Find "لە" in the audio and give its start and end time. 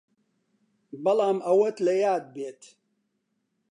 1.85-1.93